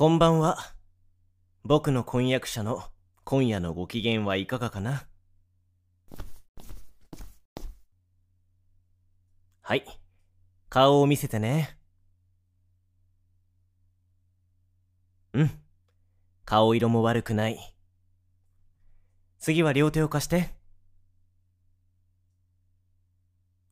[0.00, 0.56] こんばんは。
[1.62, 2.84] 僕の婚約者の
[3.24, 5.06] 今夜のご機嫌はいかがかな？
[9.60, 9.84] はい。
[10.70, 11.76] 顔を見せてね。
[15.34, 15.50] うん。
[16.46, 17.58] 顔色も悪くない。
[19.38, 20.54] 次は両手を貸して。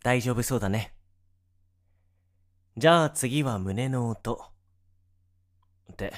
[0.05, 0.93] 大丈夫そうだね。
[2.77, 4.58] じゃあ次は胸の音。
[5.93, 6.13] って、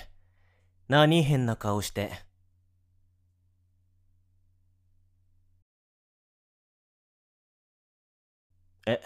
[0.89, 2.11] 何変な顔して。
[8.87, 9.01] え、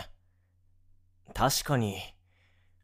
[1.35, 1.99] 確かに、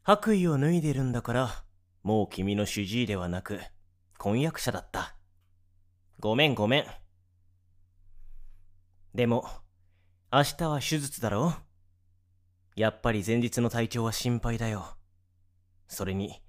[0.03, 1.63] 白衣を脱いでるんだから、
[2.03, 3.59] もう君の主治医ではなく、
[4.17, 5.15] 婚約者だった。
[6.19, 6.85] ごめんごめん。
[9.15, 9.47] でも、
[10.31, 11.53] 明日は手術だろ
[12.75, 14.95] やっぱり前日の体調は心配だよ。
[15.87, 16.41] それに、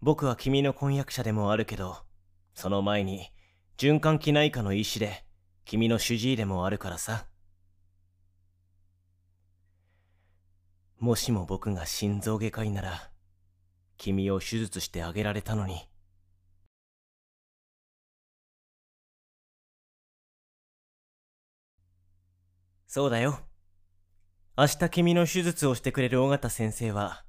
[0.00, 1.98] 僕は君の婚約者でもあるけど、
[2.54, 3.32] その前に、
[3.78, 5.24] 循環器内科の医師で、
[5.64, 7.26] 君の主治医でもあるからさ。
[10.98, 13.10] もしも僕が心臓外科医なら、
[13.96, 15.88] 君を手術してあげられたのに。
[22.86, 23.40] そうだよ。
[24.56, 27.24] 明日君の手術をしてくれる尾形先生は、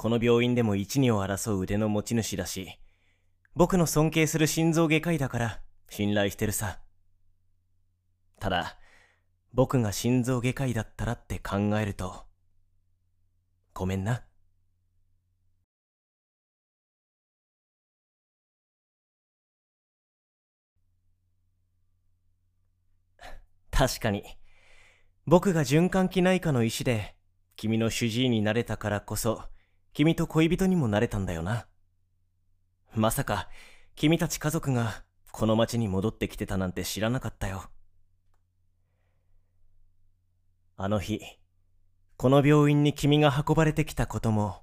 [0.00, 2.80] この病院でも一二を争う腕の持ち主だし、
[3.54, 6.80] 僕の尊敬する心臓外科医だから信頼してるさ。
[8.38, 8.78] ただ、
[9.52, 12.24] 僕が心臓外科医だったらって考えると、
[13.74, 14.24] ごめんな。
[23.70, 24.24] 確かに。
[25.26, 27.14] 僕が循環器内科の医師で、
[27.56, 29.42] 君の主治医になれたからこそ、
[29.92, 31.66] 君と恋人にもなれたんだよな。
[32.94, 33.48] まさか、
[33.96, 37.64] 君たち家族がこの町に戻ってきてたなんて知らなかったよ。
[40.76, 41.20] あの日、
[42.16, 44.62] この病院に君が運ばれてきたことも、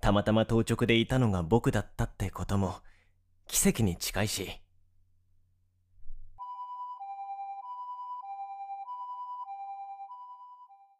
[0.00, 2.76] たまたま当直でいたのが僕だったってことも、
[3.46, 4.50] 奇跡に近いし。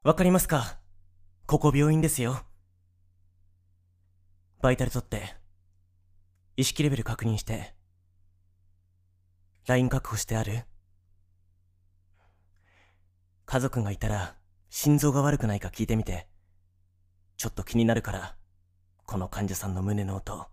[0.05, 0.78] わかりますか？
[1.47, 2.44] ここ病院ですよ。
[4.62, 5.34] バイタル取って、
[6.56, 7.75] 意識レベル確認して、
[9.67, 10.65] LINE 確保してある
[13.45, 14.37] 家族がいたら
[14.71, 16.28] 心臓が悪くないか聞いてみて。
[17.37, 18.37] ちょっと気になるから、
[19.05, 20.47] この患者さんの胸の音。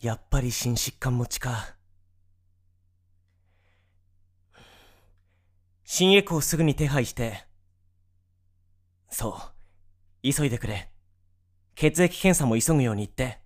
[0.00, 1.76] やっぱり心疾患持ちか。
[5.84, 7.46] 新エコをすぐに手配して。
[9.08, 9.57] そう。
[10.32, 10.90] 急いでくれ。
[11.74, 13.40] 血液検査も急ぐように言って。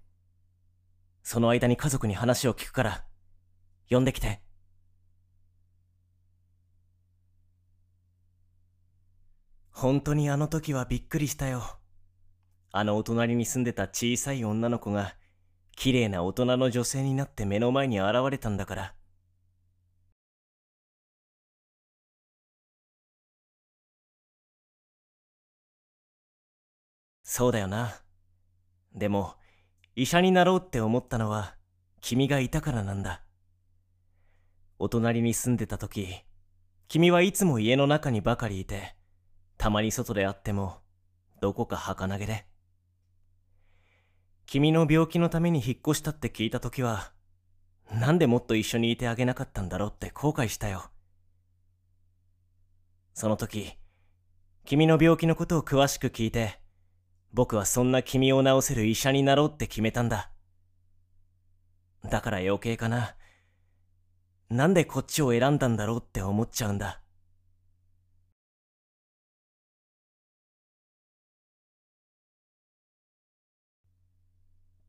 [1.23, 3.05] その間に家族に話を聞くから、
[3.89, 4.41] 呼んできて。
[9.71, 11.63] 本当にあの時はびっくりしたよ。
[12.71, 15.15] あのお隣に住んでた小さい女の子が、
[15.77, 18.95] 綺麗な大人の女性になって目の前に現れたんだから。
[27.23, 28.03] そうだよな。
[28.95, 29.35] でも、
[29.95, 31.57] 医者になろうって思ったのは、
[32.01, 33.23] 君がいたからなんだ。
[34.79, 36.25] お隣に住んでた時、
[36.89, 38.97] 君はいつも家の中にばかりいて、
[39.57, 40.81] たまに外で会っても、
[41.41, 42.47] どこか儚げで。
[44.47, 47.13] 君の病気のために引っ越したって聞いた時は、
[47.93, 50.91] なんでもっと一緒にいてあげなかったんだろうって後悔したよ。
[53.15, 53.75] その時、
[54.65, 56.62] 君の病気のことを詳しく聞いて、
[57.33, 60.31] 僕はそんな君を治せる医者になろうって決めたんだ。
[62.09, 63.17] だから余計かな。
[64.51, 67.01] なんでこっちを選んだんだろうって思っちゃうんだ。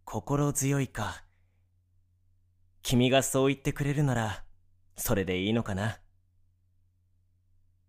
[0.03, 1.23] 心強いか。
[2.81, 4.43] 君がそう言ってくれるなら、
[4.97, 5.99] それでいいのかな。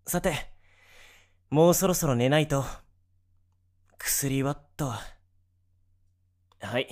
[0.06, 0.32] さて、
[1.50, 2.64] もうそろそろ寝ないと。
[3.98, 4.92] 薬はっと。
[6.60, 6.88] はい。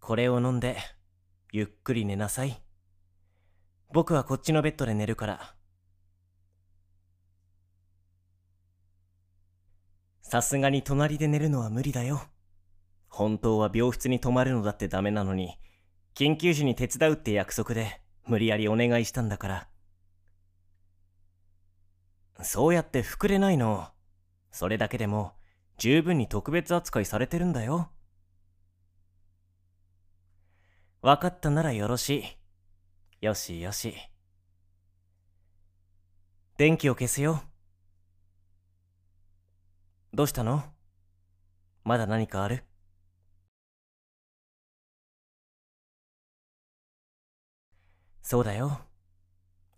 [0.00, 0.76] これを飲んで、
[1.52, 2.62] ゆっくり寝なさい。
[3.92, 5.54] 僕はこっちのベッドで寝るから。
[10.22, 12.22] さすがに隣で寝るのは無理だよ。
[13.08, 15.58] 本当は病室に泊まるのだってダメなのに、
[16.14, 19.68] 緊急時に手伝うって約束で無理やりお願いしたんだから。
[22.42, 23.88] そうやって膨れないの。
[24.52, 25.32] それだけでも
[25.80, 27.88] 十分に特別扱いされてるんだよ。
[31.00, 32.22] 分かったならよろし
[33.22, 33.24] い。
[33.24, 33.94] よしよし。
[36.58, 37.42] 電気を消すよ。
[40.12, 40.62] どうしたの？
[41.82, 42.62] まだ何かある？
[48.20, 48.82] そうだよ。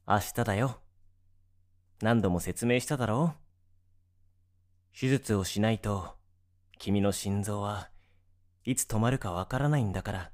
[0.08, 0.80] 明日だよ。
[2.00, 3.41] 何度も説明しただろう
[4.98, 6.16] 手術をしないと、
[6.78, 7.88] 君の心臓は
[8.64, 10.30] いつ止まるかわからないんだから。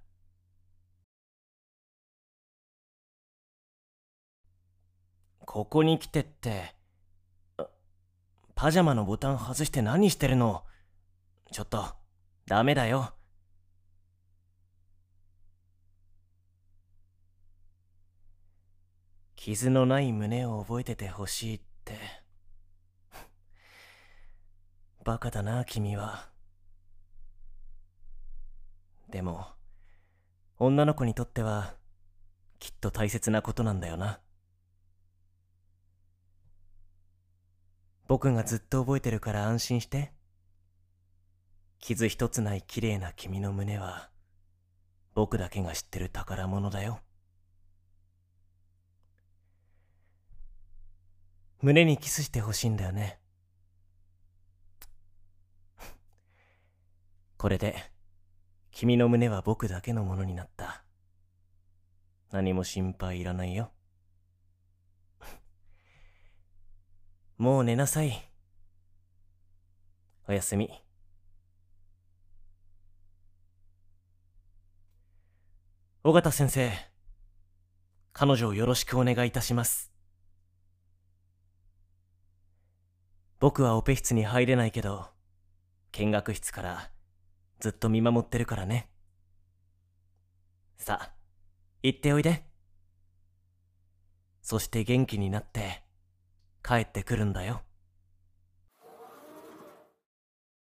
[5.40, 6.74] ここに来てって、
[8.54, 10.64] パジャマのボタン外して何してるの？
[11.52, 11.86] ちょっと、
[12.46, 13.14] ダメだよ。
[19.36, 21.96] 傷のない胸を覚えててほしいって。
[25.08, 26.28] バカだな、君は。
[29.08, 29.46] でも、
[30.58, 31.76] 女の子にとっては、
[32.58, 34.20] きっと大切なことなんだよな。
[38.06, 40.12] 僕がずっと覚えてるから安心して。
[41.78, 44.10] 傷一つない綺麗な君の胸は、
[45.14, 47.00] 僕だけが知ってる宝物だよ。
[51.62, 53.18] 胸にキスしてほしいんだよね。
[57.38, 57.76] これで、
[58.72, 60.82] 君の胸は僕だけのものになった。
[62.32, 63.70] 何も心配いらないよ。
[67.38, 68.28] もう寝なさい。
[70.26, 70.68] おやすみ。
[76.02, 76.72] 尾形先生、
[78.12, 79.92] 彼女をよろしくお願いいたします。
[83.38, 85.06] 僕はオペ室に入れないけど、
[85.92, 86.97] 見学室から
[87.60, 88.88] ずっと見守ってるからね。
[90.76, 91.12] さあ、
[91.82, 92.44] 行っておいで。
[94.42, 95.82] そして元気になって、
[96.62, 97.62] 帰ってくるんだよ。